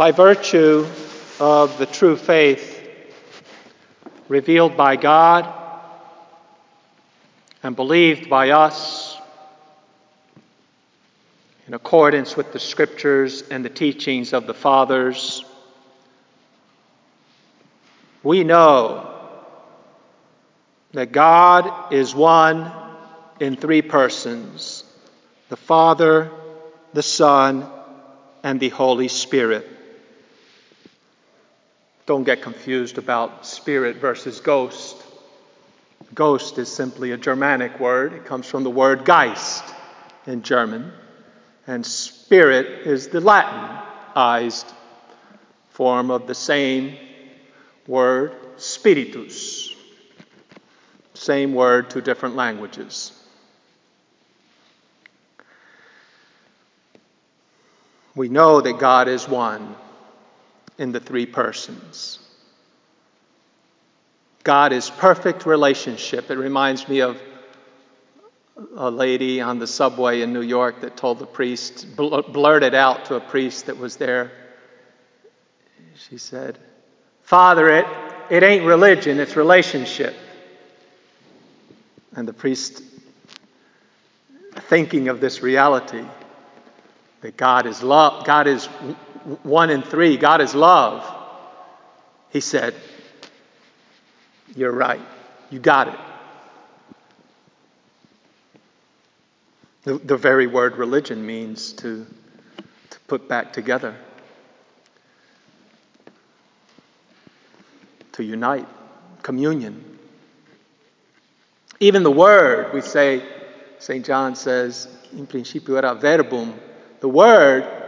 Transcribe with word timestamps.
by 0.00 0.12
virtue 0.12 0.86
of 1.40 1.76
the 1.76 1.84
true 1.84 2.16
faith 2.16 2.88
revealed 4.28 4.74
by 4.74 4.96
God 4.96 5.46
and 7.62 7.76
believed 7.76 8.30
by 8.30 8.48
us 8.48 9.14
in 11.66 11.74
accordance 11.74 12.34
with 12.34 12.50
the 12.54 12.58
scriptures 12.58 13.42
and 13.50 13.62
the 13.62 13.68
teachings 13.68 14.32
of 14.32 14.46
the 14.46 14.54
fathers, 14.54 15.44
we 18.22 18.42
know 18.42 19.14
that 20.92 21.12
God 21.12 21.92
is 21.92 22.14
one 22.14 22.72
in 23.38 23.54
three 23.54 23.82
persons 23.82 24.82
the 25.50 25.58
Father, 25.58 26.30
the 26.94 27.02
Son, 27.02 27.68
and 28.42 28.58
the 28.60 28.70
Holy 28.70 29.08
Spirit. 29.08 29.76
Don't 32.10 32.24
get 32.24 32.42
confused 32.42 32.98
about 32.98 33.46
spirit 33.46 33.98
versus 33.98 34.40
ghost. 34.40 34.96
Ghost 36.12 36.58
is 36.58 36.68
simply 36.68 37.12
a 37.12 37.16
Germanic 37.16 37.78
word, 37.78 38.14
it 38.14 38.24
comes 38.24 38.48
from 38.48 38.64
the 38.64 38.68
word 38.70 39.04
Geist 39.04 39.62
in 40.26 40.42
German, 40.42 40.90
and 41.68 41.86
spirit 41.86 42.84
is 42.84 43.06
the 43.06 43.20
Latinized 43.20 44.66
form 45.68 46.10
of 46.10 46.26
the 46.26 46.34
same 46.34 46.96
word, 47.86 48.34
spiritus. 48.56 49.72
Same 51.14 51.54
word, 51.54 51.90
two 51.90 52.00
different 52.00 52.34
languages. 52.34 53.12
We 58.16 58.28
know 58.28 58.60
that 58.60 58.80
God 58.80 59.06
is 59.06 59.28
one 59.28 59.76
in 60.80 60.92
the 60.92 60.98
three 60.98 61.26
persons. 61.26 62.18
God 64.42 64.72
is 64.72 64.88
perfect 64.88 65.44
relationship. 65.44 66.30
It 66.30 66.38
reminds 66.38 66.88
me 66.88 67.00
of 67.00 67.20
a 68.74 68.90
lady 68.90 69.42
on 69.42 69.58
the 69.58 69.66
subway 69.66 70.22
in 70.22 70.32
New 70.32 70.40
York 70.40 70.80
that 70.80 70.96
told 70.96 71.18
the 71.18 71.26
priest, 71.26 71.86
blurted 71.96 72.74
out 72.74 73.04
to 73.06 73.16
a 73.16 73.20
priest 73.20 73.66
that 73.66 73.76
was 73.76 73.96
there. 73.96 74.32
She 76.08 76.16
said, 76.16 76.58
Father, 77.24 77.68
it, 77.68 77.86
it 78.30 78.42
ain't 78.42 78.64
religion, 78.64 79.20
it's 79.20 79.36
relationship. 79.36 80.14
And 82.16 82.26
the 82.26 82.32
priest, 82.32 82.82
thinking 84.54 85.08
of 85.08 85.20
this 85.20 85.42
reality, 85.42 86.04
that 87.20 87.36
God 87.36 87.66
is 87.66 87.82
love, 87.82 88.24
God 88.24 88.46
is 88.46 88.66
one 89.42 89.70
and 89.70 89.84
three, 89.84 90.16
God 90.16 90.40
is 90.40 90.54
love, 90.54 91.04
he 92.30 92.40
said, 92.40 92.74
You're 94.54 94.72
right, 94.72 95.00
you 95.50 95.58
got 95.58 95.88
it. 95.88 95.98
The, 99.82 99.98
the 99.98 100.16
very 100.16 100.46
word 100.46 100.76
religion 100.76 101.24
means 101.24 101.72
to, 101.74 102.06
to 102.90 103.00
put 103.06 103.28
back 103.28 103.52
together, 103.52 103.96
to 108.12 108.22
unite, 108.22 108.68
communion. 109.22 109.98
Even 111.78 112.02
the 112.02 112.10
word, 112.10 112.74
we 112.74 112.82
say, 112.82 113.22
St. 113.78 114.04
John 114.04 114.34
says, 114.34 114.86
in 115.12 115.26
principio 115.26 115.76
era 115.76 115.94
verbum, 115.94 116.54
the 117.00 117.08
word, 117.08 117.79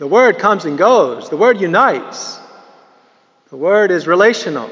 the 0.00 0.06
word 0.06 0.38
comes 0.38 0.64
and 0.64 0.78
goes. 0.78 1.28
The 1.28 1.36
word 1.36 1.60
unites. 1.60 2.40
The 3.50 3.58
word 3.58 3.90
is 3.90 4.06
relational. 4.06 4.70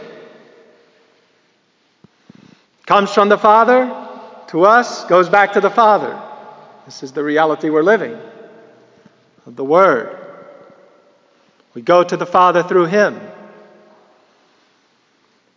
Comes 2.87 3.13
from 3.13 3.29
the 3.29 3.37
Father 3.37 3.95
to 4.47 4.65
us, 4.65 5.05
goes 5.05 5.29
back 5.29 5.53
to 5.53 5.61
the 5.61 5.69
Father. 5.69 6.19
This 6.87 7.03
is 7.03 7.13
the 7.13 7.23
reality 7.23 7.69
we're 7.69 7.83
living 7.83 8.19
of 9.47 9.55
the 9.55 9.65
Word. 9.65 10.17
We 11.75 11.83
go 11.83 12.03
to 12.03 12.17
the 12.17 12.25
Father 12.25 12.63
through 12.63 12.87
Him. 12.87 13.21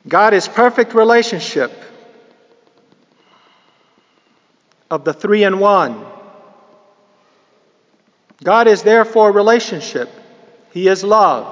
God 0.05 0.33
is 0.33 0.49
perfect 0.49 0.93
relationship 0.93 1.71
of 4.89 5.05
the 5.05 5.13
three 5.13 5.45
in 5.45 5.59
one. 5.59 6.10
God 8.43 8.67
is 8.67 8.81
therefore 8.81 9.31
relationship. 9.31 10.09
He 10.71 10.87
is 10.87 11.03
love, 11.03 11.45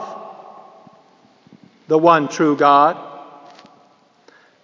the 1.88 1.98
one 1.98 2.28
true 2.30 2.56
God. 2.56 2.98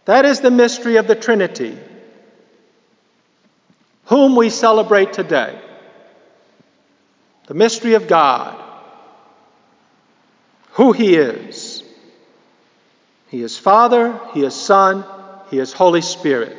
That 0.06 0.26
is 0.26 0.40
the 0.40 0.52
mystery 0.52 0.98
of 0.98 1.08
the 1.08 1.16
Trinity, 1.16 1.78
whom 4.06 4.36
we 4.36 4.50
celebrate 4.50 5.14
today. 5.14 5.60
The 7.48 7.54
mystery 7.54 7.94
of 7.94 8.08
God, 8.08 8.60
who 10.72 10.94
He 10.94 11.16
is. 11.16 11.84
He 13.30 13.42
is 13.42 13.58
Father, 13.58 14.20
He 14.34 14.44
is 14.44 14.56
Son, 14.56 15.04
He 15.52 15.60
is 15.60 15.74
Holy 15.74 16.02
Spirit. 16.02 16.58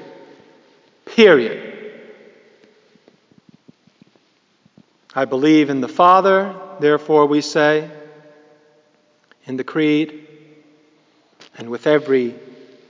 Period. 1.07 1.66
I 5.17 5.25
believe 5.25 5.71
in 5.71 5.81
the 5.81 5.89
Father, 5.89 6.55
therefore 6.79 7.25
we 7.25 7.41
say 7.41 7.91
in 9.47 9.57
the 9.57 9.65
Creed, 9.65 10.29
and 11.57 11.71
with 11.71 11.87
every 11.87 12.35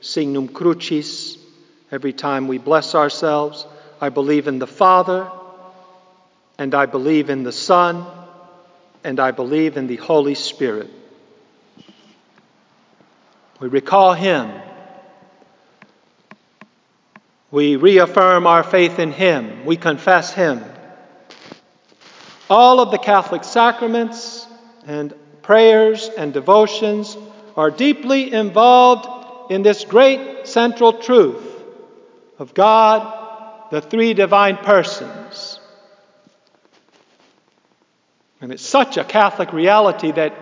signum 0.00 0.48
crucis, 0.48 1.38
every 1.92 2.12
time 2.12 2.48
we 2.48 2.58
bless 2.58 2.96
ourselves, 2.96 3.64
I 4.00 4.08
believe 4.08 4.48
in 4.48 4.58
the 4.58 4.66
Father, 4.66 5.30
and 6.58 6.74
I 6.74 6.86
believe 6.86 7.30
in 7.30 7.44
the 7.44 7.52
Son, 7.52 8.04
and 9.04 9.20
I 9.20 9.30
believe 9.30 9.76
in 9.76 9.86
the 9.86 9.94
Holy 9.94 10.34
Spirit. 10.34 10.90
We 13.60 13.68
recall 13.68 14.14
Him. 14.14 14.50
We 17.52 17.76
reaffirm 17.76 18.48
our 18.48 18.64
faith 18.64 18.98
in 18.98 19.12
Him. 19.12 19.64
We 19.64 19.76
confess 19.76 20.32
Him. 20.32 20.64
All 22.48 22.80
of 22.80 22.90
the 22.90 22.98
Catholic 22.98 23.42
sacraments 23.42 24.46
and 24.86 25.12
prayers 25.42 26.08
and 26.16 26.32
devotions 26.32 27.16
are 27.56 27.70
deeply 27.70 28.32
involved 28.32 29.50
in 29.50 29.62
this 29.62 29.84
great 29.84 30.46
central 30.46 30.92
truth 30.92 31.42
of 32.38 32.54
God, 32.54 33.70
the 33.70 33.80
three 33.80 34.14
divine 34.14 34.58
persons. 34.58 35.58
And 38.40 38.52
it's 38.52 38.62
such 38.64 38.96
a 38.96 39.04
Catholic 39.04 39.52
reality 39.52 40.12
that 40.12 40.34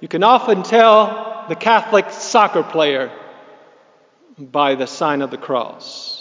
you 0.00 0.08
can 0.08 0.22
often 0.22 0.62
tell 0.62 1.46
the 1.48 1.56
Catholic 1.56 2.10
soccer 2.10 2.62
player 2.62 3.10
by 4.38 4.74
the 4.74 4.86
sign 4.86 5.22
of 5.22 5.30
the 5.30 5.38
cross. 5.38 6.13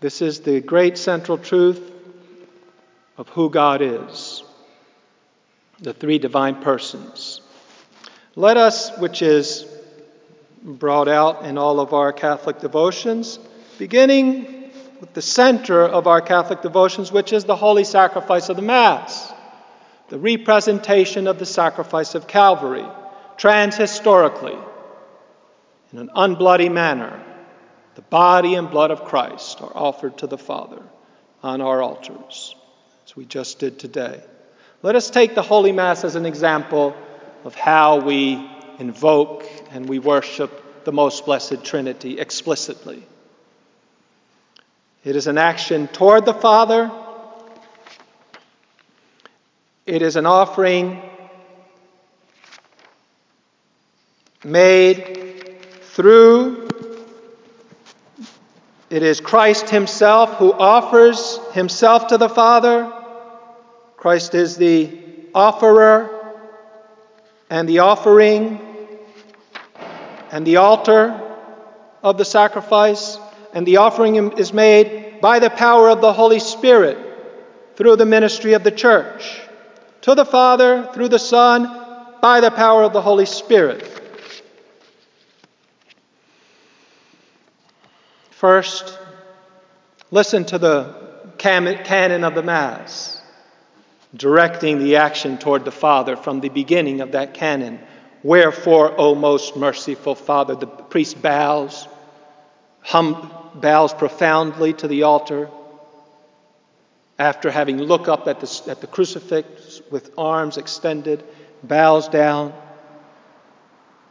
This 0.00 0.22
is 0.22 0.40
the 0.40 0.60
great 0.60 0.96
central 0.96 1.36
truth 1.36 1.92
of 3.18 3.28
who 3.28 3.50
God 3.50 3.82
is 3.82 4.42
the 5.82 5.92
three 5.94 6.18
divine 6.18 6.56
persons. 6.62 7.40
Let 8.36 8.56
us, 8.56 8.96
which 8.98 9.22
is 9.22 9.66
brought 10.62 11.08
out 11.08 11.44
in 11.44 11.56
all 11.56 11.80
of 11.80 11.94
our 11.94 12.12
Catholic 12.12 12.60
devotions, 12.60 13.38
beginning 13.78 14.70
with 15.00 15.14
the 15.14 15.22
center 15.22 15.82
of 15.82 16.06
our 16.06 16.20
Catholic 16.20 16.60
devotions, 16.60 17.10
which 17.10 17.32
is 17.32 17.44
the 17.44 17.56
holy 17.56 17.84
sacrifice 17.84 18.50
of 18.50 18.56
the 18.56 18.62
Mass, 18.62 19.32
the 20.08 20.18
representation 20.18 21.26
of 21.26 21.38
the 21.38 21.46
sacrifice 21.46 22.14
of 22.14 22.26
Calvary, 22.26 22.86
transhistorically, 23.38 24.62
in 25.92 25.98
an 25.98 26.10
unbloody 26.14 26.70
manner 26.70 27.24
the 27.94 28.02
body 28.02 28.54
and 28.54 28.70
blood 28.70 28.90
of 28.90 29.04
Christ 29.04 29.60
are 29.60 29.72
offered 29.74 30.18
to 30.18 30.26
the 30.26 30.38
Father 30.38 30.82
on 31.42 31.60
our 31.60 31.82
altars, 31.82 32.54
as 33.06 33.16
we 33.16 33.24
just 33.24 33.58
did 33.58 33.78
today. 33.78 34.20
Let 34.82 34.96
us 34.96 35.10
take 35.10 35.34
the 35.34 35.42
Holy 35.42 35.72
Mass 35.72 36.04
as 36.04 36.14
an 36.14 36.26
example 36.26 36.96
of 37.44 37.54
how 37.54 38.00
we 38.00 38.48
invoke 38.78 39.44
and 39.72 39.88
we 39.88 39.98
worship 39.98 40.84
the 40.84 40.92
most 40.92 41.26
blessed 41.26 41.64
Trinity 41.64 42.18
explicitly. 42.18 43.02
It 45.04 45.16
is 45.16 45.26
an 45.26 45.38
action 45.38 45.88
toward 45.88 46.26
the 46.26 46.34
Father. 46.34 46.90
It 49.86 50.02
is 50.02 50.16
an 50.16 50.26
offering 50.26 51.02
made 54.44 55.58
through 55.82 56.59
It 58.90 59.04
is 59.04 59.20
Christ 59.20 59.70
Himself 59.70 60.34
who 60.34 60.52
offers 60.52 61.38
Himself 61.52 62.08
to 62.08 62.18
the 62.18 62.28
Father. 62.28 62.92
Christ 63.96 64.34
is 64.34 64.56
the 64.56 64.98
offerer 65.32 66.10
and 67.48 67.68
the 67.68 67.78
offering 67.78 68.58
and 70.32 70.44
the 70.44 70.56
altar 70.56 71.20
of 72.02 72.18
the 72.18 72.24
sacrifice. 72.24 73.16
And 73.54 73.64
the 73.64 73.76
offering 73.76 74.32
is 74.32 74.52
made 74.52 75.20
by 75.20 75.38
the 75.38 75.50
power 75.50 75.88
of 75.88 76.00
the 76.00 76.12
Holy 76.12 76.40
Spirit 76.40 76.98
through 77.76 77.94
the 77.94 78.06
ministry 78.06 78.54
of 78.54 78.64
the 78.64 78.72
church. 78.72 79.40
To 80.02 80.16
the 80.16 80.24
Father, 80.24 80.90
through 80.94 81.10
the 81.10 81.18
Son, 81.20 82.16
by 82.20 82.40
the 82.40 82.50
power 82.50 82.82
of 82.82 82.92
the 82.92 83.02
Holy 83.02 83.26
Spirit. 83.26 83.99
First, 88.40 88.98
listen 90.10 90.46
to 90.46 90.56
the 90.56 90.94
canon 91.36 92.24
of 92.24 92.34
the 92.34 92.42
Mass, 92.42 93.20
directing 94.16 94.78
the 94.78 94.96
action 94.96 95.36
toward 95.36 95.66
the 95.66 95.70
Father 95.70 96.16
from 96.16 96.40
the 96.40 96.48
beginning 96.48 97.02
of 97.02 97.12
that 97.12 97.34
canon. 97.34 97.78
Wherefore, 98.22 98.98
O 98.98 99.14
most 99.14 99.58
merciful 99.58 100.14
Father, 100.14 100.54
the 100.54 100.66
priest 100.66 101.20
bows, 101.20 101.86
hum, 102.80 103.30
bows 103.56 103.92
profoundly 103.92 104.72
to 104.72 104.88
the 104.88 105.02
altar 105.02 105.50
after 107.18 107.50
having 107.50 107.76
looked 107.76 108.08
up 108.08 108.26
at 108.26 108.40
the, 108.40 108.62
at 108.70 108.80
the 108.80 108.86
crucifix 108.86 109.82
with 109.90 110.12
arms 110.16 110.56
extended, 110.56 111.22
bows 111.62 112.08
down 112.08 112.54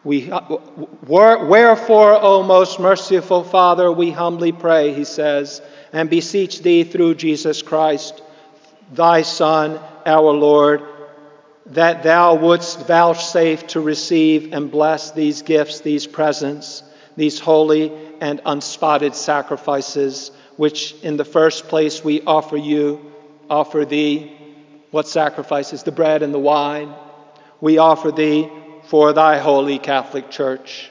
we, 0.09 0.31
uh, 0.31 0.57
Wherefore, 1.05 2.17
O 2.19 2.41
most 2.41 2.79
merciful 2.79 3.43
Father, 3.43 3.91
we 3.91 4.09
humbly 4.09 4.51
pray, 4.51 4.91
he 4.91 5.03
says, 5.03 5.61
and 5.93 6.09
beseech 6.09 6.63
thee 6.63 6.83
through 6.83 7.13
Jesus 7.13 7.61
Christ, 7.61 8.19
thy 8.91 9.21
Son, 9.21 9.79
our 10.07 10.31
Lord, 10.31 10.81
that 11.67 12.01
thou 12.01 12.33
wouldst 12.33 12.87
vouchsafe 12.87 13.67
to 13.67 13.81
receive 13.81 14.51
and 14.51 14.71
bless 14.71 15.11
these 15.11 15.43
gifts, 15.43 15.81
these 15.81 16.07
presents, 16.07 16.81
these 17.15 17.39
holy 17.39 17.91
and 18.19 18.41
unspotted 18.47 19.13
sacrifices, 19.13 20.31
which 20.57 20.95
in 21.03 21.17
the 21.17 21.25
first 21.25 21.67
place 21.67 22.03
we 22.03 22.23
offer 22.23 22.57
you, 22.57 23.11
offer 23.47 23.85
thee. 23.85 24.35
What 24.89 25.07
sacrifices? 25.07 25.83
The 25.83 25.91
bread 25.91 26.23
and 26.23 26.33
the 26.33 26.39
wine. 26.39 26.95
We 27.61 27.77
offer 27.77 28.11
thee 28.11 28.49
for 28.89 29.13
thy 29.13 29.37
holy 29.37 29.77
Catholic 29.77 30.31
Church. 30.31 30.89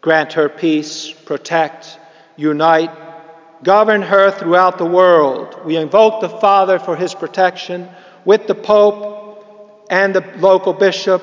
Grant 0.00 0.32
her 0.32 0.48
peace, 0.48 1.12
protect, 1.12 1.96
unite, 2.36 2.90
govern 3.62 4.02
her 4.02 4.32
throughout 4.32 4.76
the 4.76 4.84
world. 4.84 5.64
We 5.64 5.76
invoke 5.76 6.20
the 6.20 6.28
Father 6.28 6.80
for 6.80 6.96
his 6.96 7.14
protection 7.14 7.88
with 8.24 8.48
the 8.48 8.56
Pope 8.56 9.86
and 9.88 10.12
the 10.12 10.24
local 10.38 10.72
bishop 10.72 11.22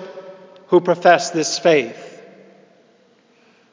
who 0.67 0.79
profess 0.79 1.31
this 1.31 1.59
faith, 1.59 2.23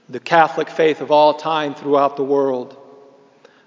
the 0.09 0.21
Catholic 0.21 0.69
faith 0.69 1.01
of 1.01 1.13
all 1.13 1.35
time 1.35 1.77
throughout 1.77 2.17
the 2.17 2.25
world. 2.25 2.77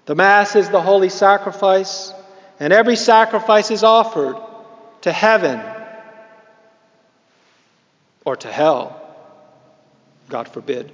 The 0.04 0.14
Mass 0.14 0.54
is 0.54 0.68
the 0.68 0.82
holy 0.82 1.08
sacrifice, 1.08 2.12
and 2.60 2.74
every 2.74 2.96
sacrifice 2.96 3.70
is 3.70 3.84
offered 3.84 4.36
to 5.00 5.12
heaven 5.12 5.60
or 8.26 8.36
to 8.36 8.52
hell, 8.52 9.00
God 10.28 10.48
forbid, 10.48 10.92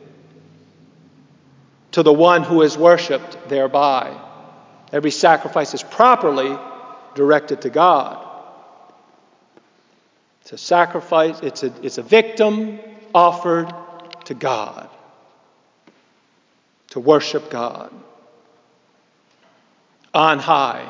to 1.93 2.03
the 2.03 2.13
one 2.13 2.43
who 2.43 2.63
is 2.63 2.77
worshiped 2.79 3.49
thereby. 3.49 4.17
Every 4.93 5.11
sacrifice 5.11 5.73
is 5.73 5.83
properly 5.83 6.57
directed 7.15 7.63
to 7.63 7.71
God. 7.71 8.29
It's 10.43 10.53
a 10.53 10.59
sacrifice, 10.59 11.41
it's 11.41 11.63
a, 11.63 11.73
it's 11.83 11.97
a 11.97 12.03
victim 12.03 12.79
offered 13.15 13.73
to 14.27 14.35
God, 14.35 14.91
to 16.91 17.01
worship 17.01 17.51
God. 17.51 17.93
On 20.13 20.39
high, 20.39 20.87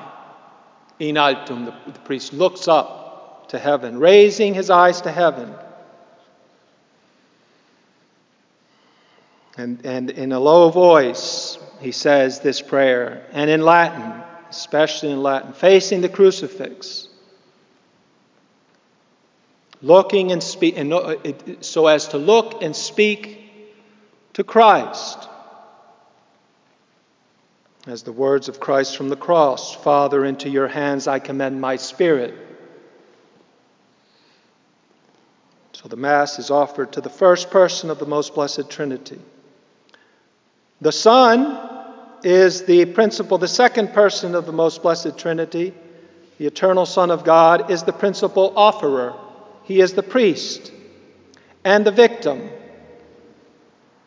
in 0.98 1.16
altum, 1.16 1.66
the, 1.66 1.74
the 1.86 2.00
priest 2.00 2.32
looks 2.32 2.66
up 2.66 3.48
to 3.50 3.58
heaven, 3.60 4.00
raising 4.00 4.54
his 4.54 4.70
eyes 4.70 5.02
to 5.02 5.12
heaven. 5.12 5.54
And, 9.56 9.84
and 9.84 10.10
in 10.10 10.32
a 10.32 10.40
low 10.40 10.70
voice, 10.70 11.58
he 11.80 11.92
says 11.92 12.40
this 12.40 12.62
prayer, 12.62 13.26
and 13.32 13.50
in 13.50 13.60
Latin, 13.60 14.22
especially 14.48 15.10
in 15.10 15.22
Latin, 15.22 15.52
facing 15.52 16.00
the 16.00 16.08
crucifix, 16.08 17.08
looking 19.82 20.32
and 20.32 20.42
speak, 20.42 20.76
and 20.78 20.92
uh, 20.92 21.16
so 21.60 21.86
as 21.86 22.08
to 22.08 22.18
look 22.18 22.62
and 22.62 22.74
speak 22.74 23.40
to 24.34 24.44
Christ. 24.44 25.28
As 27.86 28.04
the 28.04 28.12
words 28.12 28.48
of 28.48 28.60
Christ 28.60 28.96
from 28.96 29.08
the 29.08 29.16
cross 29.16 29.74
Father, 29.74 30.24
into 30.24 30.48
your 30.48 30.68
hands 30.68 31.08
I 31.08 31.18
commend 31.18 31.60
my 31.60 31.76
spirit. 31.76 32.34
So 35.72 35.88
the 35.88 35.96
Mass 35.96 36.38
is 36.38 36.50
offered 36.50 36.92
to 36.92 37.00
the 37.00 37.10
first 37.10 37.50
person 37.50 37.90
of 37.90 37.98
the 37.98 38.06
most 38.06 38.34
blessed 38.34 38.70
Trinity. 38.70 39.18
The 40.82 40.90
Son 40.90 41.60
is 42.24 42.64
the 42.64 42.86
principal, 42.86 43.38
the 43.38 43.46
second 43.46 43.92
person 43.92 44.34
of 44.34 44.46
the 44.46 44.52
most 44.52 44.82
blessed 44.82 45.16
Trinity. 45.16 45.72
The 46.38 46.46
eternal 46.48 46.86
Son 46.86 47.12
of 47.12 47.22
God 47.22 47.70
is 47.70 47.84
the 47.84 47.92
principal 47.92 48.52
offerer. 48.56 49.14
He 49.62 49.80
is 49.80 49.92
the 49.92 50.02
priest 50.02 50.72
and 51.64 51.86
the 51.86 51.92
victim, 51.92 52.50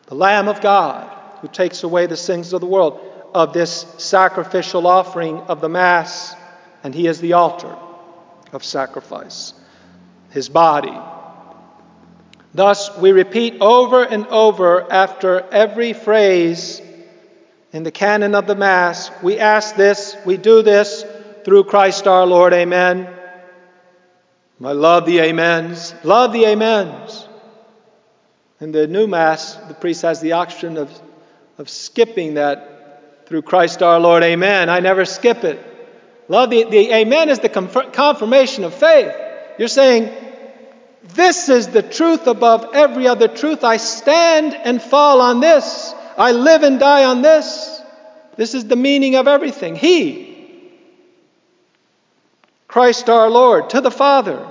the 0.08 0.16
Lamb 0.16 0.48
of 0.48 0.60
God 0.60 1.10
who 1.40 1.48
takes 1.48 1.82
away 1.82 2.04
the 2.04 2.16
sins 2.16 2.52
of 2.52 2.60
the 2.60 2.66
world 2.66 3.00
of 3.34 3.54
this 3.54 3.86
sacrificial 3.96 4.86
offering 4.86 5.38
of 5.48 5.62
the 5.62 5.70
Mass, 5.70 6.36
and 6.84 6.94
He 6.94 7.06
is 7.06 7.22
the 7.22 7.32
altar 7.32 7.74
of 8.52 8.62
sacrifice, 8.62 9.54
His 10.28 10.50
body 10.50 10.94
Thus, 12.56 12.96
we 12.96 13.12
repeat 13.12 13.58
over 13.60 14.02
and 14.02 14.26
over 14.28 14.90
after 14.90 15.40
every 15.52 15.92
phrase 15.92 16.80
in 17.70 17.82
the 17.82 17.90
canon 17.90 18.34
of 18.34 18.46
the 18.46 18.54
Mass, 18.54 19.10
we 19.22 19.38
ask 19.38 19.76
this, 19.76 20.16
we 20.24 20.38
do 20.38 20.62
this 20.62 21.04
through 21.44 21.64
Christ 21.64 22.06
our 22.06 22.24
Lord. 22.24 22.54
Amen. 22.54 23.06
I 24.64 24.72
love 24.72 25.04
the 25.04 25.20
amens. 25.20 25.94
Love 26.02 26.32
the 26.32 26.46
amens. 26.46 27.28
In 28.60 28.72
the 28.72 28.86
new 28.86 29.06
Mass, 29.06 29.56
the 29.56 29.74
priest 29.74 30.00
has 30.00 30.22
the 30.22 30.32
option 30.32 30.78
of, 30.78 30.90
of 31.58 31.68
skipping 31.68 32.34
that 32.34 33.26
through 33.26 33.42
Christ 33.42 33.82
our 33.82 34.00
Lord. 34.00 34.22
Amen. 34.22 34.70
I 34.70 34.80
never 34.80 35.04
skip 35.04 35.44
it. 35.44 35.60
Love 36.28 36.48
the, 36.48 36.64
the 36.64 36.90
amen 36.90 37.28
is 37.28 37.40
the 37.40 37.50
confirmation 37.50 38.64
of 38.64 38.72
faith. 38.72 39.14
You're 39.58 39.68
saying, 39.68 40.25
this 41.14 41.48
is 41.48 41.68
the 41.68 41.82
truth 41.82 42.26
above 42.26 42.74
every 42.74 43.08
other 43.08 43.28
truth. 43.28 43.64
I 43.64 43.76
stand 43.76 44.54
and 44.54 44.80
fall 44.82 45.20
on 45.20 45.40
this. 45.40 45.94
I 46.16 46.32
live 46.32 46.62
and 46.62 46.80
die 46.80 47.04
on 47.04 47.22
this. 47.22 47.80
This 48.36 48.54
is 48.54 48.66
the 48.66 48.76
meaning 48.76 49.16
of 49.16 49.28
everything. 49.28 49.76
He, 49.76 50.70
Christ 52.68 53.08
our 53.08 53.30
Lord, 53.30 53.70
to 53.70 53.80
the 53.80 53.90
Father, 53.90 54.46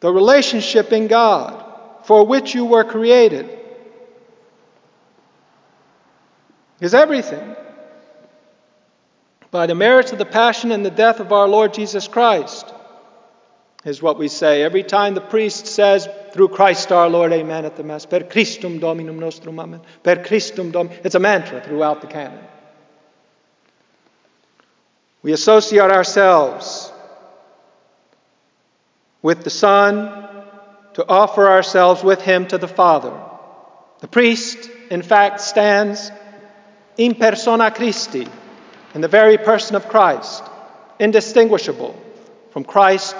the 0.00 0.12
relationship 0.12 0.92
in 0.92 1.08
God 1.08 1.62
for 2.04 2.26
which 2.26 2.54
you 2.54 2.64
were 2.64 2.84
created, 2.84 3.58
is 6.80 6.94
everything. 6.94 7.56
By 9.50 9.66
the 9.66 9.74
merits 9.74 10.12
of 10.12 10.18
the 10.18 10.26
passion 10.26 10.72
and 10.72 10.84
the 10.84 10.90
death 10.90 11.20
of 11.20 11.32
our 11.32 11.48
Lord 11.48 11.72
Jesus 11.74 12.08
Christ, 12.08 12.72
is 13.84 14.00
what 14.00 14.18
we 14.18 14.28
say 14.28 14.62
every 14.62 14.82
time 14.82 15.14
the 15.14 15.20
priest 15.20 15.66
says, 15.66 16.08
through 16.32 16.48
Christ 16.48 16.90
our 16.90 17.08
Lord, 17.08 17.32
amen, 17.32 17.64
at 17.64 17.76
the 17.76 17.82
Mass, 17.82 18.06
per 18.06 18.20
Christum 18.20 18.80
Dominum 18.80 19.18
nostrum, 19.18 19.60
amen, 19.60 19.82
per 20.02 20.16
Christum 20.16 20.72
Dom. 20.72 20.90
It's 21.04 21.14
a 21.14 21.20
mantra 21.20 21.60
throughout 21.60 22.00
the 22.00 22.06
canon. 22.06 22.42
We 25.22 25.32
associate 25.32 25.90
ourselves 25.90 26.92
with 29.22 29.44
the 29.44 29.50
Son 29.50 30.28
to 30.94 31.08
offer 31.08 31.48
ourselves 31.48 32.02
with 32.02 32.20
Him 32.20 32.46
to 32.48 32.58
the 32.58 32.68
Father. 32.68 33.12
The 34.00 34.08
priest, 34.08 34.70
in 34.90 35.02
fact, 35.02 35.40
stands 35.40 36.10
in 36.96 37.14
persona 37.14 37.70
Christi, 37.70 38.28
in 38.94 39.00
the 39.00 39.08
very 39.08 39.38
person 39.38 39.76
of 39.76 39.88
Christ, 39.88 40.42
indistinguishable 40.98 41.98
from 42.50 42.64
Christ 42.64 43.16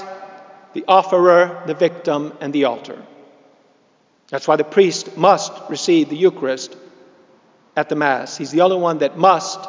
the 0.75 0.85
offerer, 0.87 1.63
the 1.67 1.75
victim, 1.75 2.37
and 2.41 2.53
the 2.53 2.65
altar. 2.65 3.01
That's 4.29 4.47
why 4.47 4.57
the 4.57 4.65
priest 4.65 5.17
must 5.17 5.53
receive 5.71 6.11
the 6.11 6.17
Eucharist 6.17 6.77
at 7.77 7.89
the 7.89 7.95
Mass. 7.95 8.37
He's 8.37 8.51
the 8.51 8.61
only 8.61 8.77
one 8.77 8.99
that 8.99 9.17
must, 9.17 9.61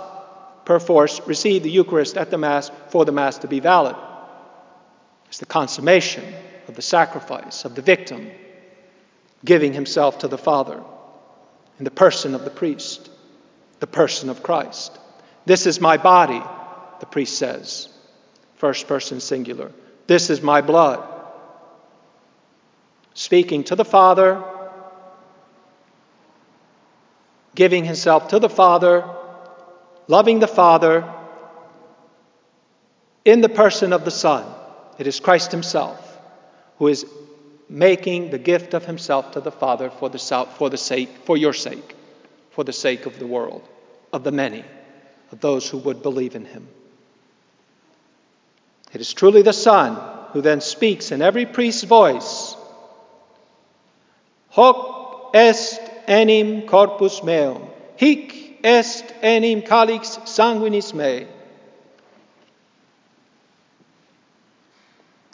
perforce, 0.66 1.22
receive 1.28 1.64
the 1.64 1.72
Eucharist 1.72 2.18
at 2.18 2.32
the 2.32 2.38
Mass 2.38 2.72
for 2.90 3.06
the 3.06 3.12
Mass 3.12 3.38
to 3.40 3.48
be 3.48 3.60
valid. 3.60 3.96
It's 5.28 5.38
the 5.38 5.46
consummation 5.46 6.24
of 6.68 6.76
the 6.76 6.82
sacrifice 6.82 7.66
of 7.66 7.76
the 7.76 7.82
victim 7.82 8.32
giving 9.44 9.74
himself 9.74 10.20
to 10.20 10.28
the 10.28 10.38
Father 10.38 10.82
in 11.78 11.86
the 11.86 11.92
person 11.92 12.34
of 12.34 12.44
the 12.44 12.50
priest, 12.50 13.10
the 13.80 13.88
person 13.88 14.30
of 14.30 14.42
Christ. 14.42 14.98
This 15.46 15.68
is 15.68 15.80
my 15.80 15.98
body, 15.98 16.42
the 17.00 17.06
priest 17.06 17.38
says, 17.38 17.90
first 18.56 18.88
person 18.88 19.20
singular. 19.20 19.72
This 20.08 20.30
is 20.30 20.42
my 20.42 20.62
blood. 20.62 21.04
Speaking 23.14 23.64
to 23.66 23.76
the 23.76 23.86
Father, 23.86 24.44
giving 27.56 27.86
himself 27.86 28.28
to 28.30 28.40
the 28.40 28.50
Father, 28.50 29.06
loving 30.08 30.40
the 30.40 30.48
Father 30.48 31.12
in 33.24 33.42
the 33.42 33.50
person 33.50 33.94
of 33.94 34.06
the 34.06 34.12
Son. 34.12 34.46
It 34.98 35.08
is 35.08 35.20
Christ 35.20 35.52
Himself 35.52 36.06
who 36.78 36.88
is 36.88 37.06
making 37.70 38.30
the 38.30 38.38
gift 38.38 38.74
of 38.74 38.86
Himself 38.86 39.32
to 39.32 39.42
the 39.42 39.52
Father 39.52 39.90
for 39.90 40.10
the, 40.10 40.48
for 40.58 40.70
the 40.70 40.78
sake, 40.78 41.10
for 41.24 41.38
your 41.38 41.54
sake, 41.54 41.96
for 42.52 42.64
the 42.64 42.74
sake 42.74 43.06
of 43.06 43.18
the 43.20 43.28
world, 43.28 43.68
of 44.14 44.24
the 44.24 44.32
many, 44.32 44.64
of 45.32 45.42
those 45.42 45.70
who 45.70 45.78
would 45.80 46.04
believe 46.04 46.36
in 46.36 46.46
Him. 46.46 46.68
It 48.96 49.02
is 49.02 49.14
truly 49.14 49.42
the 49.42 49.52
Son 49.52 49.98
who 50.32 50.40
then 50.40 50.62
speaks 50.62 51.12
in 51.12 51.22
every 51.22 51.46
priest's 51.46 51.84
voice 51.84 52.56
Hoc 54.52 55.32
est 55.34 55.82
enim 56.08 56.66
corpus 56.66 57.22
meum, 57.22 57.68
hic 57.98 58.58
est 58.64 59.04
enim 59.22 59.64
calix 59.64 60.18
sanguinis 60.24 60.94
mei. 60.94 61.28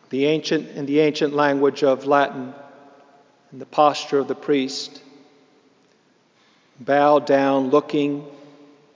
The 0.09 0.25
ancient, 0.25 0.69
in 0.71 0.87
the 0.87 1.01
ancient 1.01 1.35
language 1.35 1.83
of 1.83 2.07
Latin, 2.07 2.55
in 3.53 3.59
the 3.59 3.67
posture 3.67 4.17
of 4.17 4.27
the 4.27 4.33
priest, 4.33 5.03
bow 6.79 7.19
down, 7.19 7.69
looking 7.69 8.25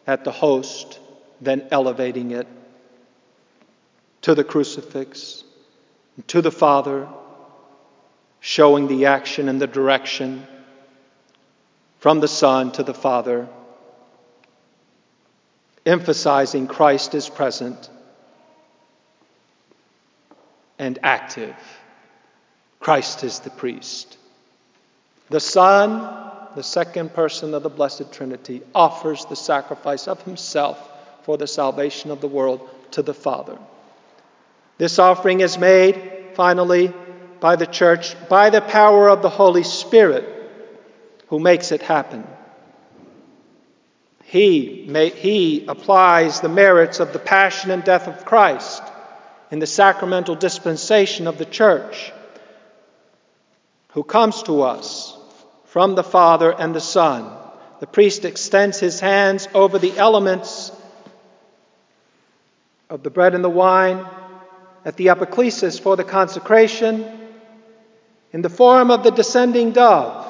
at 0.08 0.24
the 0.24 0.32
host, 0.32 1.00
then 1.40 1.68
elevating 1.70 2.32
it 2.32 2.48
to 4.26 4.34
the 4.34 4.44
crucifix, 4.44 5.44
to 6.26 6.42
the 6.42 6.50
Father, 6.50 7.08
showing 8.40 8.88
the 8.88 9.06
action 9.06 9.48
and 9.48 9.62
the 9.62 9.68
direction 9.68 10.48
from 12.00 12.22
the 12.22 12.28
Son 12.28 12.72
to 12.72 12.82
the 12.82 12.94
Father, 12.96 13.48
emphasizing 15.86 16.66
Christ 16.66 17.14
is 17.14 17.30
present 17.30 17.88
and 20.80 20.98
active. 21.04 21.56
Christ 22.80 23.24
is 23.24 23.42
the 23.42 23.52
priest. 23.52 24.18
The 25.30 25.40
Son, 25.40 26.00
the 26.56 26.64
second 26.64 27.14
person 27.14 27.54
of 27.54 27.62
the 27.62 27.70
Blessed 27.70 28.12
Trinity, 28.12 28.64
offers 28.74 29.24
the 29.26 29.36
sacrifice 29.36 30.08
of 30.08 30.20
himself 30.24 30.80
for 31.22 31.38
the 31.38 31.46
salvation 31.46 32.10
of 32.10 32.22
the 32.22 32.28
world 32.28 32.68
to 32.90 33.04
the 33.04 33.14
Father. 33.14 33.60
This 34.78 35.00
offering 35.00 35.40
is 35.40 35.58
made, 35.58 36.02
finally, 36.34 36.94
by 37.40 37.56
the 37.56 37.66
church 37.66 38.16
by 38.28 38.50
the 38.50 38.62
power 38.62 39.10
of 39.10 39.22
the 39.22 39.30
Holy 39.30 39.64
Spirit 39.64 40.28
who 41.28 41.40
makes 41.40 41.72
it 41.72 41.82
happen. 41.82 42.26
He, 44.24 44.86
may, 44.90 45.10
he 45.10 45.66
applies 45.68 46.42
the 46.42 46.50
merits 46.50 47.00
of 47.00 47.14
the 47.14 47.20
passion 47.20 47.72
and 47.72 47.84
death 47.84 48.08
of 48.08 48.26
Christ 48.26 48.82
in 49.52 49.60
the 49.60 49.68
sacramental 49.68 50.36
dispensation 50.36 51.28
of 51.28 51.38
the 51.38 51.46
church, 51.46 52.12
who 53.90 54.04
comes 54.04 54.44
to 54.44 54.64
us 54.64 55.16
from 55.66 55.96
the 55.96 56.04
Father 56.04 56.52
and 56.52 56.74
the 56.74 56.82
Son. 56.82 57.32
The 57.80 57.88
priest 57.88 58.26
extends 58.26 58.80
his 58.80 59.00
hands 59.00 59.48
over 59.54 59.78
the 59.78 59.98
elements 59.98 60.72
of 62.90 63.04
the 63.04 63.10
bread 63.10 63.36
and 63.36 63.44
the 63.44 63.50
wine 63.50 64.06
at 64.86 64.96
the 64.96 65.08
epiclesis 65.08 65.82
for 65.82 65.98
the 65.98 66.04
consecration 66.04 67.30
in 68.32 68.42
the 68.42 68.50
form 68.50 68.92
of 68.92 69.04
the 69.04 69.12
descending 69.12 69.72
dove 69.72 70.26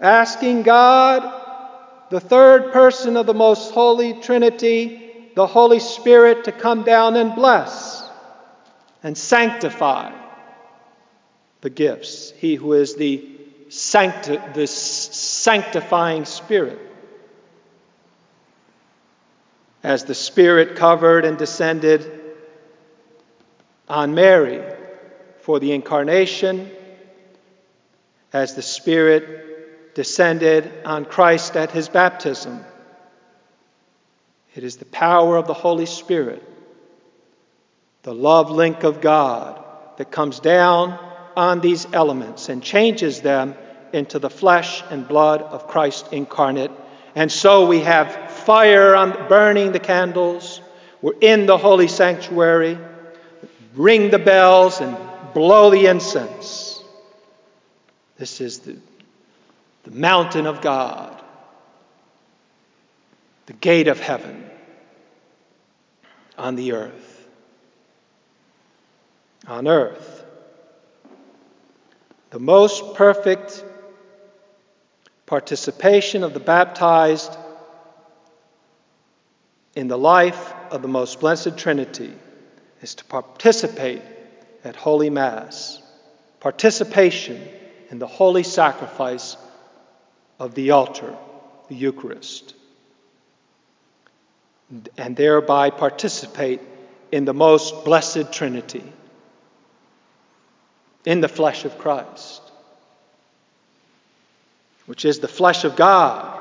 asking 0.00 0.62
God, 0.62 1.34
the 2.10 2.20
third 2.20 2.72
person 2.72 3.16
of 3.16 3.26
the 3.26 3.34
most 3.34 3.72
holy 3.72 4.14
Trinity, 4.20 5.30
the 5.34 5.46
Holy 5.46 5.80
Spirit, 5.80 6.44
to 6.44 6.52
come 6.52 6.84
down 6.84 7.16
and 7.16 7.34
bless 7.34 8.08
and 9.02 9.16
sanctify 9.16 10.12
the 11.60 11.70
gifts. 11.70 12.32
He 12.38 12.54
who 12.54 12.72
is 12.72 12.96
the, 12.96 13.28
sancti- 13.68 14.40
the 14.54 14.66
sanctifying 14.66 16.24
Spirit. 16.24 16.78
As 19.82 20.04
the 20.04 20.14
Spirit 20.14 20.76
covered 20.76 21.24
and 21.24 21.38
descended 21.38 22.17
on 23.88 24.14
Mary 24.14 24.62
for 25.40 25.60
the 25.60 25.72
incarnation, 25.72 26.70
as 28.32 28.54
the 28.54 28.62
Spirit 28.62 29.94
descended 29.94 30.70
on 30.84 31.04
Christ 31.04 31.56
at 31.56 31.70
his 31.70 31.88
baptism. 31.88 32.64
It 34.54 34.64
is 34.64 34.76
the 34.76 34.84
power 34.84 35.36
of 35.36 35.46
the 35.46 35.54
Holy 35.54 35.86
Spirit, 35.86 36.42
the 38.02 38.14
love 38.14 38.50
link 38.50 38.84
of 38.84 39.00
God, 39.00 39.64
that 39.96 40.10
comes 40.10 40.40
down 40.40 40.98
on 41.36 41.60
these 41.60 41.86
elements 41.92 42.48
and 42.48 42.62
changes 42.62 43.20
them 43.20 43.54
into 43.92 44.18
the 44.18 44.30
flesh 44.30 44.82
and 44.90 45.08
blood 45.08 45.42
of 45.42 45.66
Christ 45.66 46.12
incarnate. 46.12 46.70
And 47.14 47.32
so 47.32 47.66
we 47.66 47.80
have 47.80 48.30
fire 48.30 48.94
on, 48.94 49.28
burning 49.28 49.72
the 49.72 49.80
candles. 49.80 50.60
We're 51.00 51.18
in 51.20 51.46
the 51.46 51.56
holy 51.56 51.88
sanctuary. 51.88 52.78
Ring 53.78 54.10
the 54.10 54.18
bells 54.18 54.80
and 54.80 54.96
blow 55.32 55.70
the 55.70 55.86
incense. 55.86 56.82
This 58.18 58.40
is 58.42 58.58
the 58.58 58.76
the 59.88 59.98
mountain 59.98 60.46
of 60.46 60.60
God, 60.60 61.22
the 63.46 63.54
gate 63.54 63.88
of 63.88 63.98
heaven 63.98 64.44
on 66.36 66.56
the 66.56 66.72
earth. 66.72 67.26
On 69.46 69.66
earth, 69.66 70.26
the 72.30 72.38
most 72.38 72.94
perfect 72.96 73.64
participation 75.24 76.22
of 76.22 76.34
the 76.34 76.40
baptized 76.40 77.34
in 79.74 79.88
the 79.88 79.96
life 79.96 80.52
of 80.70 80.82
the 80.82 80.88
most 80.88 81.18
blessed 81.18 81.56
Trinity 81.56 82.12
is 82.82 82.94
to 82.96 83.04
participate 83.04 84.02
at 84.64 84.76
Holy 84.76 85.10
Mass, 85.10 85.82
participation 86.40 87.46
in 87.90 87.98
the 87.98 88.06
holy 88.06 88.42
sacrifice 88.42 89.36
of 90.38 90.54
the 90.54 90.70
altar, 90.70 91.14
the 91.68 91.74
Eucharist, 91.74 92.54
and 94.96 95.16
thereby 95.16 95.70
participate 95.70 96.60
in 97.10 97.24
the 97.24 97.34
most 97.34 97.84
blessed 97.84 98.32
Trinity, 98.32 98.84
in 101.04 101.20
the 101.20 101.28
flesh 101.28 101.64
of 101.64 101.78
Christ, 101.78 102.42
which 104.86 105.04
is 105.04 105.20
the 105.20 105.28
flesh 105.28 105.64
of 105.64 105.74
God. 105.74 106.37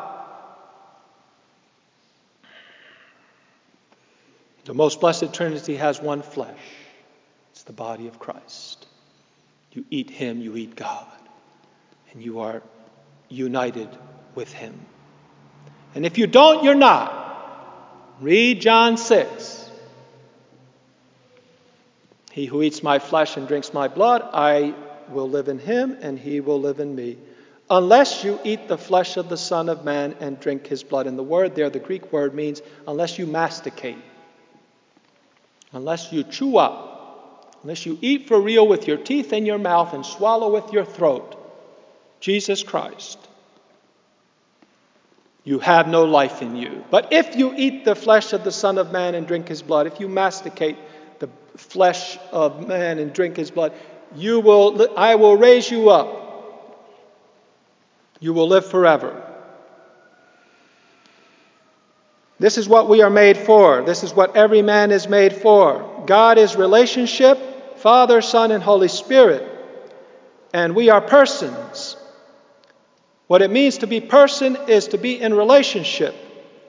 The 4.68 4.74
most 4.74 5.00
blessed 5.00 5.34
Trinity 5.34 5.78
has 5.78 6.02
one 6.02 6.22
flesh. 6.22 6.60
It's 7.52 7.64
the 7.64 7.72
body 7.72 8.10
of 8.10 8.20
Christ. 8.20 8.86
You 9.72 9.86
eat 9.90 10.10
Him, 10.10 10.42
you 10.42 10.58
eat 10.58 10.76
God, 10.76 11.08
and 12.12 12.22
you 12.22 12.42
are 12.42 12.62
united 13.30 13.88
with 14.36 14.52
Him. 14.52 14.78
And 15.96 16.06
if 16.06 16.18
you 16.18 16.28
don't, 16.28 16.66
you're 16.66 16.76
not. 16.76 18.18
Read 18.20 18.60
John 18.60 18.98
6. 18.98 19.72
He 22.34 22.46
who 22.46 22.62
eats 22.62 22.84
my 22.84 23.00
flesh 23.00 23.38
and 23.38 23.48
drinks 23.48 23.74
my 23.74 23.88
blood, 23.88 24.22
I 24.34 24.76
will 25.10 25.30
live 25.30 25.48
in 25.48 25.60
him, 25.60 25.96
and 26.02 26.20
he 26.20 26.42
will 26.42 26.60
live 26.60 26.82
in 26.82 26.94
me. 26.94 27.18
Unless 27.70 28.26
you 28.26 28.38
eat 28.44 28.68
the 28.68 28.78
flesh 28.78 29.16
of 29.16 29.30
the 29.30 29.38
Son 29.38 29.70
of 29.70 29.86
Man 29.86 30.18
and 30.20 30.38
drink 30.42 30.68
his 30.68 30.84
blood. 30.84 31.08
And 31.08 31.18
the 31.18 31.24
word 31.24 31.56
there, 31.56 31.70
the 31.70 31.80
Greek 31.80 32.12
word, 32.12 32.36
means 32.36 32.62
unless 32.86 33.18
you 33.18 33.26
masticate, 33.26 33.98
unless 35.72 36.12
you 36.12 36.24
chew 36.24 36.58
up, 36.58 37.58
unless 37.64 37.86
you 37.86 37.98
eat 38.02 38.28
for 38.28 38.40
real 38.40 38.68
with 38.68 38.88
your 38.88 38.98
teeth 38.98 39.34
in 39.34 39.46
your 39.46 39.58
mouth 39.58 39.94
and 39.94 40.06
swallow 40.06 40.52
with 40.54 40.72
your 40.74 40.86
throat. 40.86 41.36
Jesus 42.20 42.64
Christ. 42.64 43.20
you 45.44 45.60
have 45.60 45.88
no 45.88 46.04
life 46.04 46.42
in 46.42 46.58
you. 46.58 46.84
But 46.92 47.14
if 47.14 47.38
you 47.38 47.54
eat 47.56 47.86
the 47.86 47.96
flesh 47.96 48.34
of 48.34 48.44
the 48.44 48.52
Son 48.52 48.78
of 48.78 48.92
Man 48.92 49.16
and 49.16 49.26
drink 49.26 49.48
his 49.48 49.62
blood, 49.62 49.88
if 49.88 50.00
you 50.00 50.10
masticate 50.10 50.76
the 51.20 51.30
flesh 51.56 52.18
of 52.34 52.68
man 52.68 53.00
and 53.00 53.14
drink 53.14 53.38
his 53.38 53.50
blood, 53.50 53.72
you 54.16 54.42
will, 54.42 54.90
I 54.98 55.16
will 55.16 55.38
raise 55.38 55.72
you 55.72 55.90
up. 55.90 56.26
You 58.20 58.34
will 58.34 58.48
live 58.48 58.66
forever. 58.66 59.24
This 62.40 62.58
is 62.58 62.70
what 62.70 62.88
we 62.88 63.02
are 63.02 63.10
made 63.10 63.38
for. 63.38 63.82
This 63.82 64.04
is 64.04 64.14
what 64.14 64.36
every 64.36 64.62
man 64.62 64.92
is 64.92 65.08
made 65.08 65.34
for. 65.34 66.04
God 66.06 66.38
is 66.38 66.56
relationship, 66.56 67.78
Father, 67.80 68.22
Son, 68.22 68.52
and 68.52 68.64
Holy 68.64 68.88
Spirit. 68.88 69.44
And 70.54 70.76
we 70.76 70.90
are 70.90 71.02
persons. 71.02 71.98
What 73.26 73.42
it 73.42 73.52
means 73.52 73.80
to 73.80 73.88
be 73.88 74.00
person 74.00 74.56
is 74.68 74.90
to 74.90 74.98
be 74.98 75.20
in 75.20 75.34
relationship. 75.34 76.16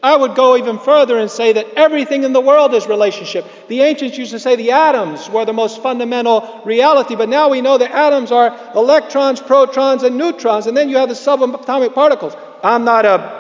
I 0.03 0.17
would 0.17 0.37
go 0.37 0.57
even 0.57 0.79
further 0.79 1.19
and 1.19 1.31
say 1.31 1.53
that 1.55 1.67
everything 1.75 2.23
in 2.23 2.33
the 2.33 2.41
world 2.41 2.73
is 2.73 2.87
relationship. 2.87 3.45
The 3.67 3.81
ancients 3.81 4.17
used 4.17 4.31
to 4.31 4.39
say 4.39 4.55
the 4.55 4.71
atoms 4.71 5.29
were 5.29 5.45
the 5.45 5.53
most 5.53 5.83
fundamental 5.83 6.63
reality, 6.65 7.17
but 7.17 7.29
now 7.29 7.49
we 7.49 7.61
know 7.61 7.79
that 7.79 7.91
atoms 7.91 8.31
are 8.31 8.57
electrons, 8.77 9.41
protons, 9.41 10.05
and 10.05 10.17
neutrons, 10.17 10.69
and 10.69 10.77
then 10.77 10.89
you 10.89 10.99
have 10.99 11.09
the 11.09 11.17
subatomic 11.17 11.95
particles. 11.95 12.35
I'm 12.63 12.85
not 12.85 13.07
a 13.07 13.38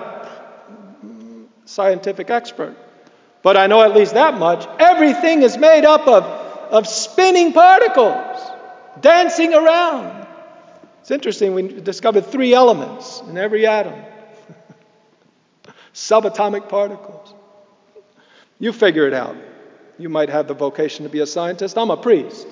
scientific 1.68 2.30
expert, 2.30 2.74
but 3.42 3.56
I 3.58 3.66
know 3.66 3.82
at 3.82 3.94
least 3.94 4.14
that 4.14 4.38
much. 4.38 4.66
Everything 4.78 5.42
is 5.42 5.58
made 5.58 5.84
up 5.84 6.08
of, 6.08 6.24
of 6.24 6.86
spinning 6.86 7.52
particles 7.52 8.40
dancing 9.00 9.52
around. 9.52 10.26
It's 11.02 11.10
interesting, 11.10 11.54
we 11.54 11.68
discovered 11.68 12.26
three 12.26 12.54
elements 12.54 13.22
in 13.28 13.36
every 13.36 13.66
atom 13.66 14.02
subatomic 15.94 16.70
particles. 16.70 17.34
You 18.58 18.72
figure 18.72 19.06
it 19.06 19.12
out. 19.12 19.36
You 19.98 20.08
might 20.08 20.30
have 20.30 20.48
the 20.48 20.54
vocation 20.54 21.04
to 21.04 21.10
be 21.10 21.20
a 21.20 21.26
scientist. 21.26 21.76
I'm 21.76 21.90
a 21.90 21.96
priest. 21.96 22.46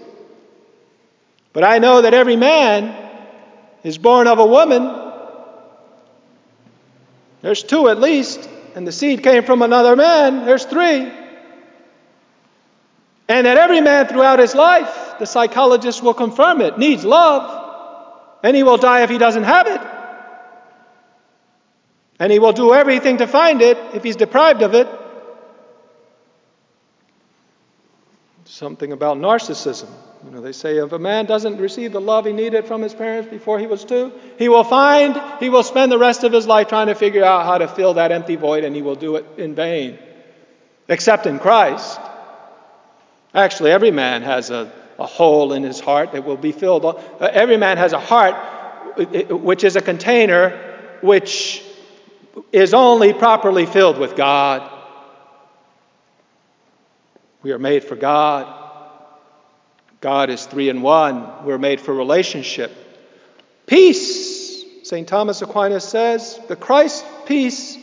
But 1.54 1.64
I 1.64 1.78
know 1.78 2.02
that 2.02 2.12
every 2.12 2.36
man 2.36 2.94
is 3.82 3.96
born 3.96 4.26
of 4.26 4.38
a 4.38 4.46
woman. 4.46 5.12
There's 7.40 7.62
two 7.62 7.88
at 7.88 7.98
least, 7.98 8.48
and 8.76 8.86
the 8.86 8.92
seed 8.92 9.22
came 9.22 9.42
from 9.42 9.62
another 9.62 9.96
man. 9.96 10.44
There's 10.44 10.66
three. 10.66 11.10
And 13.26 13.46
that 13.46 13.56
every 13.56 13.80
man 13.80 14.06
throughout 14.06 14.38
his 14.38 14.54
life, 14.54 15.14
the 15.18 15.24
psychologist 15.24 16.02
will 16.02 16.12
confirm 16.12 16.60
it, 16.60 16.78
needs 16.78 17.02
love. 17.02 17.64
And 18.42 18.54
he 18.54 18.62
will 18.62 18.76
die 18.76 19.02
if 19.02 19.08
he 19.08 19.16
doesn't 19.16 19.44
have 19.44 19.66
it. 19.66 19.80
And 22.20 22.30
he 22.30 22.38
will 22.38 22.52
do 22.52 22.74
everything 22.74 23.16
to 23.16 23.26
find 23.26 23.62
it 23.62 23.78
if 23.94 24.04
he's 24.04 24.16
deprived 24.16 24.60
of 24.60 24.74
it. 24.74 24.88
Something 28.44 28.92
about 28.92 29.16
narcissism. 29.16 29.88
You 30.24 30.30
know, 30.30 30.40
they 30.40 30.52
say 30.52 30.78
if 30.78 30.92
a 30.92 30.98
man 30.98 31.26
doesn't 31.26 31.58
receive 31.58 31.92
the 31.92 32.00
love 32.00 32.26
he 32.26 32.32
needed 32.32 32.66
from 32.66 32.82
his 32.82 32.94
parents 32.94 33.28
before 33.30 33.58
he 33.58 33.66
was 33.66 33.84
two, 33.84 34.12
he 34.38 34.48
will 34.48 34.64
find, 34.64 35.20
he 35.38 35.48
will 35.48 35.62
spend 35.62 35.92
the 35.92 35.98
rest 35.98 36.24
of 36.24 36.32
his 36.32 36.46
life 36.46 36.68
trying 36.68 36.88
to 36.88 36.94
figure 36.94 37.24
out 37.24 37.44
how 37.44 37.58
to 37.58 37.68
fill 37.68 37.94
that 37.94 38.12
empty 38.12 38.36
void, 38.36 38.64
and 38.64 38.74
he 38.74 38.82
will 38.82 38.96
do 38.96 39.16
it 39.16 39.26
in 39.36 39.54
vain. 39.54 39.98
Except 40.88 41.26
in 41.26 41.38
Christ. 41.38 42.00
Actually, 43.34 43.72
every 43.72 43.90
man 43.90 44.22
has 44.22 44.50
a 44.50 44.72
a 44.98 45.06
hole 45.06 45.52
in 45.52 45.62
his 45.62 45.80
heart 45.80 46.12
that 46.12 46.24
will 46.24 46.36
be 46.36 46.52
filled. 46.52 46.84
Uh, 46.84 46.96
every 47.20 47.56
man 47.56 47.76
has 47.76 47.92
a 47.92 48.00
heart 48.00 48.34
which 49.30 49.64
is 49.64 49.76
a 49.76 49.80
container 49.80 50.50
which 51.02 51.62
is 52.52 52.72
only 52.72 53.12
properly 53.12 53.66
filled 53.66 53.98
with 53.98 54.16
God. 54.16 54.70
We 57.42 57.52
are 57.52 57.58
made 57.58 57.84
for 57.84 57.96
God. 57.96 58.65
God 60.00 60.30
is 60.30 60.44
three 60.46 60.68
in 60.68 60.82
one. 60.82 61.44
We're 61.44 61.58
made 61.58 61.80
for 61.80 61.94
relationship. 61.94 62.72
Peace, 63.66 64.64
St. 64.84 65.08
Thomas 65.08 65.42
Aquinas 65.42 65.84
says, 65.84 66.38
the 66.48 66.56
Christ 66.56 67.04
peace 67.26 67.76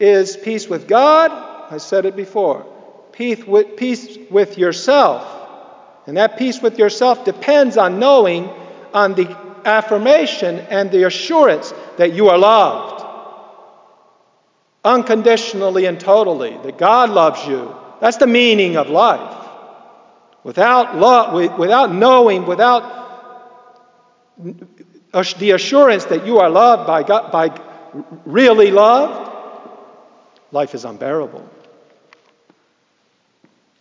is 0.00 0.36
peace 0.36 0.68
with 0.68 0.88
God. 0.88 1.30
I 1.70 1.78
said 1.78 2.06
it 2.06 2.16
before. 2.16 2.66
Peace 3.12 3.44
with, 3.44 3.76
peace 3.76 4.16
with 4.30 4.56
yourself 4.56 5.38
and 6.08 6.16
that 6.16 6.38
peace 6.38 6.62
with 6.62 6.78
yourself 6.78 7.26
depends 7.26 7.76
on 7.76 7.98
knowing, 7.98 8.48
on 8.94 9.12
the 9.12 9.28
affirmation 9.66 10.58
and 10.70 10.90
the 10.90 11.06
assurance 11.06 11.74
that 11.98 12.14
you 12.14 12.30
are 12.30 12.38
loved. 12.38 13.04
Unconditionally 14.82 15.84
and 15.84 16.00
totally, 16.00 16.56
that 16.62 16.78
God 16.78 17.10
loves 17.10 17.46
you. 17.46 17.74
That's 18.00 18.16
the 18.16 18.26
meaning 18.26 18.78
of 18.78 18.88
life. 18.88 19.37
Without 20.44 20.96
love, 20.96 21.58
without 21.58 21.92
knowing, 21.92 22.46
without 22.46 22.96
the 24.38 25.50
assurance 25.50 26.04
that 26.06 26.26
you 26.26 26.38
are 26.38 26.48
loved 26.48 26.86
by 26.86 27.02
God, 27.02 27.32
by 27.32 27.60
really 28.24 28.70
loved, 28.70 29.30
life 30.52 30.74
is 30.74 30.84
unbearable. 30.84 31.48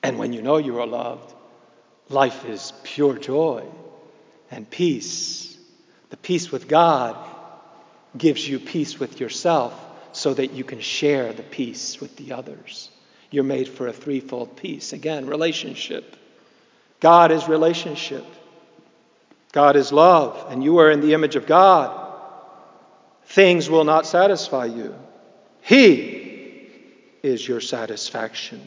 And 0.04 0.18
when 0.18 0.34
you 0.34 0.42
know 0.42 0.58
you 0.58 0.80
are 0.80 0.88
loved, 0.88 1.34
Life 2.10 2.46
is 2.46 2.72
pure 2.84 3.18
joy 3.18 3.66
and 4.50 4.70
peace. 4.70 5.58
The 6.10 6.18
peace 6.18 6.52
with 6.52 6.68
God 6.68 7.18
gives 8.18 8.48
you 8.48 8.60
peace 8.60 8.98
with 8.98 9.20
yourself 9.20 9.78
so 10.14 10.34
that 10.34 10.54
you 10.54 10.64
can 10.64 10.80
share 10.80 11.34
the 11.34 11.44
peace 11.44 12.00
with 12.00 12.16
the 12.16 12.34
others. 12.34 12.90
You're 13.30 13.44
made 13.44 13.68
for 13.68 13.88
a 13.88 13.94
threefold 13.94 14.56
peace. 14.56 14.94
Again, 14.94 15.28
relationship. 15.28 16.16
God 17.00 17.32
is 17.32 17.48
relationship. 17.48 18.26
God 19.52 19.76
is 19.76 19.92
love, 19.92 20.52
and 20.52 20.64
you 20.64 20.80
are 20.80 20.92
in 20.92 21.02
the 21.02 21.14
image 21.14 21.36
of 21.36 21.46
God. 21.46 22.06
Things 23.26 23.70
will 23.70 23.84
not 23.84 24.06
satisfy 24.06 24.66
you. 24.66 24.96
He 25.62 26.70
is 27.24 27.48
your 27.48 27.62
satisfaction 27.62 28.62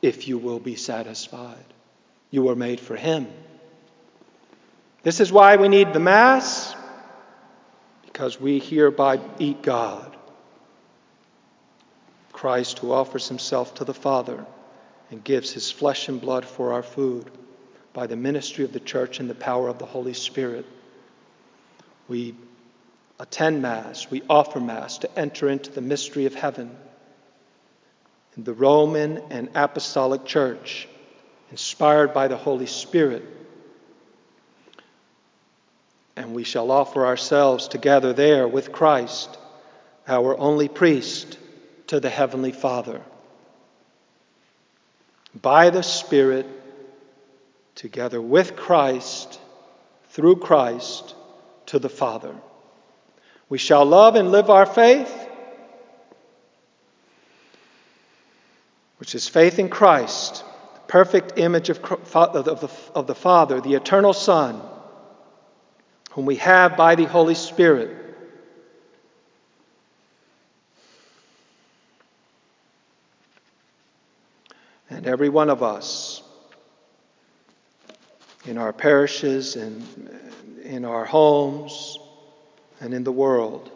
if 0.00 0.28
you 0.28 0.38
will 0.38 0.58
be 0.58 0.76
satisfied. 0.76 1.64
You 2.30 2.42
were 2.42 2.56
made 2.56 2.80
for 2.80 2.96
Him. 2.96 3.28
This 5.02 5.20
is 5.20 5.32
why 5.32 5.56
we 5.56 5.68
need 5.68 5.92
the 5.92 6.00
Mass, 6.00 6.74
because 8.04 8.40
we 8.40 8.58
hereby 8.58 9.20
eat 9.38 9.62
God. 9.62 10.16
Christ, 12.32 12.80
who 12.80 12.92
offers 12.92 13.28
Himself 13.28 13.74
to 13.76 13.84
the 13.84 13.94
Father 13.94 14.44
and 15.12 15.22
gives 15.22 15.52
His 15.52 15.70
flesh 15.70 16.08
and 16.08 16.20
blood 16.20 16.44
for 16.46 16.72
our 16.72 16.82
food 16.82 17.30
by 17.92 18.06
the 18.06 18.16
ministry 18.16 18.64
of 18.64 18.72
the 18.72 18.80
church 18.80 19.20
and 19.20 19.28
the 19.28 19.34
power 19.34 19.68
of 19.68 19.78
the 19.78 19.84
Holy 19.84 20.14
Spirit. 20.14 20.64
We 22.08 22.34
attend 23.20 23.60
Mass, 23.60 24.10
we 24.10 24.22
offer 24.28 24.58
Mass 24.58 24.98
to 24.98 25.18
enter 25.18 25.50
into 25.50 25.70
the 25.70 25.82
mystery 25.82 26.24
of 26.24 26.34
heaven. 26.34 26.74
In 28.38 28.44
the 28.44 28.54
Roman 28.54 29.18
and 29.30 29.50
Apostolic 29.54 30.24
Church, 30.24 30.88
inspired 31.50 32.14
by 32.14 32.28
the 32.28 32.38
Holy 32.38 32.66
Spirit. 32.66 33.22
And 36.16 36.34
we 36.34 36.42
shall 36.42 36.70
offer 36.70 37.04
ourselves 37.04 37.68
together 37.68 38.14
there 38.14 38.48
with 38.48 38.72
Christ, 38.72 39.38
our 40.08 40.38
only 40.38 40.68
priest, 40.68 41.36
to 41.88 42.00
the 42.00 42.08
Heavenly 42.08 42.52
Father. 42.52 43.02
By 45.40 45.70
the 45.70 45.82
Spirit, 45.82 46.46
together 47.74 48.20
with 48.20 48.54
Christ, 48.56 49.40
through 50.10 50.36
Christ, 50.36 51.14
to 51.66 51.78
the 51.78 51.88
Father. 51.88 52.34
We 53.48 53.58
shall 53.58 53.84
love 53.84 54.14
and 54.14 54.30
live 54.30 54.50
our 54.50 54.66
faith, 54.66 55.12
which 58.98 59.14
is 59.14 59.28
faith 59.28 59.58
in 59.58 59.68
Christ 59.68 60.44
the 60.74 60.80
perfect 60.86 61.38
image 61.38 61.70
of, 61.70 61.82
of 62.14 63.06
the 63.06 63.14
Father, 63.14 63.60
the 63.60 63.74
eternal 63.74 64.12
Son, 64.12 64.60
whom 66.10 66.26
we 66.26 66.36
have 66.36 66.76
by 66.76 66.94
the 66.94 67.06
Holy 67.06 67.34
Spirit. 67.34 68.01
And 74.92 75.06
every 75.06 75.30
one 75.30 75.48
of 75.48 75.62
us 75.62 76.22
in 78.44 78.58
our 78.58 78.74
parishes 78.74 79.56
and 79.56 79.82
in 80.62 80.84
our 80.84 81.06
homes 81.06 81.98
and 82.78 82.92
in 82.92 83.02
the 83.02 83.12
world, 83.12 83.70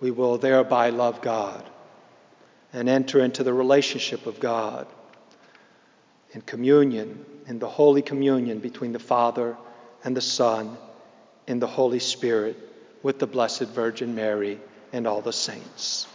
we 0.00 0.10
will 0.10 0.38
thereby 0.38 0.88
love 0.88 1.20
God 1.20 1.68
and 2.72 2.88
enter 2.88 3.20
into 3.20 3.44
the 3.44 3.52
relationship 3.52 4.26
of 4.26 4.40
God 4.40 4.86
in 6.32 6.40
communion, 6.40 7.26
in 7.46 7.58
the 7.58 7.68
Holy 7.68 8.00
Communion 8.00 8.58
between 8.58 8.92
the 8.92 8.98
Father 8.98 9.54
and 10.02 10.16
the 10.16 10.22
Son, 10.22 10.78
in 11.46 11.58
the 11.58 11.66
Holy 11.66 11.98
Spirit, 11.98 12.56
with 13.02 13.18
the 13.18 13.26
Blessed 13.26 13.64
Virgin 13.64 14.14
Mary 14.14 14.58
and 14.94 15.06
all 15.06 15.20
the 15.20 15.32
saints. 15.32 16.06